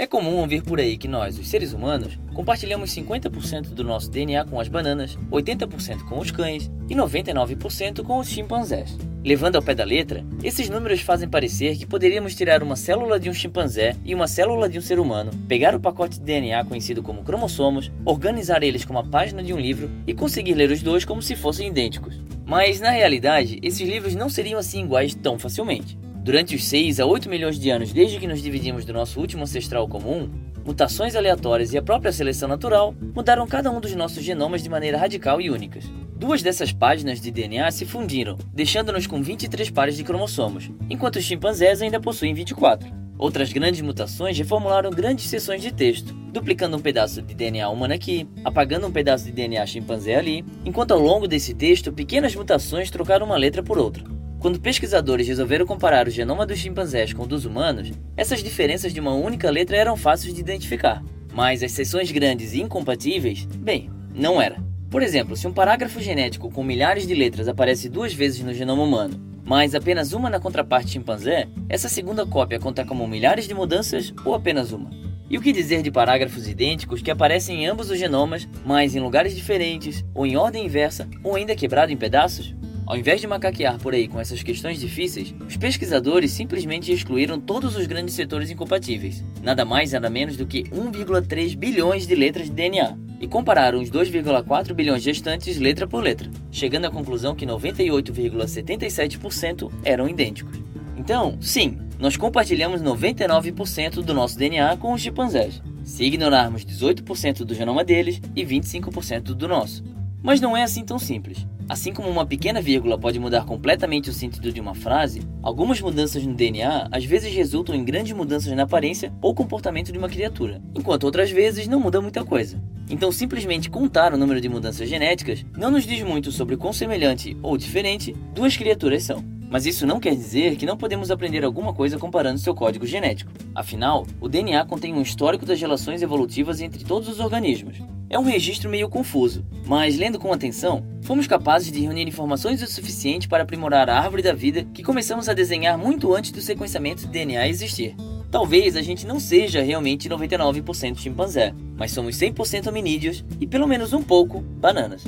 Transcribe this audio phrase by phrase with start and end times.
[0.00, 4.46] É comum ouvir por aí que nós, os seres humanos, compartilhamos 50% do nosso DNA
[4.46, 8.96] com as bananas, 80% com os cães e 99% com os chimpanzés.
[9.22, 13.28] Levando ao pé da letra, esses números fazem parecer que poderíamos tirar uma célula de
[13.28, 17.02] um chimpanzé e uma célula de um ser humano, pegar o pacote de DNA conhecido
[17.02, 21.04] como cromossomos, organizar eles como a página de um livro e conseguir ler os dois
[21.04, 22.18] como se fossem idênticos.
[22.46, 25.98] Mas na realidade, esses livros não seriam assim iguais tão facilmente.
[26.22, 29.44] Durante os 6 a 8 milhões de anos desde que nos dividimos do nosso último
[29.44, 30.28] ancestral comum,
[30.66, 34.98] mutações aleatórias e a própria seleção natural mudaram cada um dos nossos genomas de maneira
[34.98, 35.84] radical e únicas.
[36.14, 41.24] Duas dessas páginas de DNA se fundiram, deixando-nos com 23 pares de cromossomos, enquanto os
[41.24, 42.92] chimpanzés ainda possuem 24.
[43.16, 48.28] Outras grandes mutações reformularam grandes seções de texto, duplicando um pedaço de DNA humano aqui,
[48.44, 53.24] apagando um pedaço de DNA chimpanzé ali, enquanto ao longo desse texto pequenas mutações trocaram
[53.24, 54.19] uma letra por outra.
[54.40, 58.98] Quando pesquisadores resolveram comparar o genoma dos chimpanzés com o dos humanos, essas diferenças de
[58.98, 61.04] uma única letra eram fáceis de identificar.
[61.34, 64.56] Mas as seções grandes e incompatíveis, bem, não era.
[64.88, 68.82] Por exemplo, se um parágrafo genético com milhares de letras aparece duas vezes no genoma
[68.82, 74.10] humano, mas apenas uma na contraparte chimpanzé, essa segunda cópia conta como milhares de mudanças
[74.24, 74.88] ou apenas uma?
[75.28, 79.00] E o que dizer de parágrafos idênticos que aparecem em ambos os genomas, mas em
[79.00, 82.54] lugares diferentes, ou em ordem inversa, ou ainda quebrado em pedaços?
[82.90, 87.76] Ao invés de macaquear por aí com essas questões difíceis, os pesquisadores simplesmente excluíram todos
[87.76, 92.52] os grandes setores incompatíveis, nada mais nada menos do que 1,3 bilhões de letras de
[92.52, 99.70] DNA, e compararam os 2,4 bilhões restantes letra por letra, chegando à conclusão que 98,77%
[99.84, 100.58] eram idênticos.
[100.96, 107.54] Então, sim, nós compartilhamos 99% do nosso DNA com os chimpanzés, se ignorarmos 18% do
[107.54, 109.84] genoma deles e 25% do nosso.
[110.20, 111.46] Mas não é assim tão simples.
[111.70, 116.26] Assim como uma pequena vírgula pode mudar completamente o sentido de uma frase, algumas mudanças
[116.26, 120.60] no DNA às vezes resultam em grandes mudanças na aparência ou comportamento de uma criatura,
[120.74, 122.60] enquanto outras vezes não muda muita coisa.
[122.90, 127.36] Então, simplesmente contar o número de mudanças genéticas não nos diz muito sobre quão semelhante
[127.40, 129.22] ou diferente duas criaturas são.
[129.48, 133.30] Mas isso não quer dizer que não podemos aprender alguma coisa comparando seu código genético.
[133.54, 137.80] Afinal, o DNA contém um histórico das relações evolutivas entre todos os organismos.
[138.12, 142.66] É um registro meio confuso, mas lendo com atenção, fomos capazes de reunir informações o
[142.66, 147.02] suficiente para aprimorar a árvore da vida que começamos a desenhar muito antes do sequenciamento
[147.02, 147.94] de DNA existir.
[148.28, 153.92] Talvez a gente não seja realmente 99% chimpanzé, mas somos 100% hominídeos e pelo menos
[153.92, 155.04] um pouco bananas.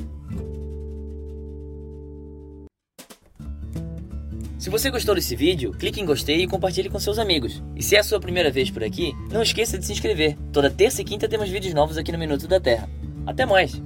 [4.62, 7.61] Se você gostou desse vídeo, clique em gostei e compartilhe com seus amigos.
[7.75, 10.39] E se é a sua primeira vez por aqui, não esqueça de se inscrever.
[10.53, 12.89] Toda terça e quinta temos vídeos novos aqui no Minuto da Terra.
[13.27, 13.83] Até mais!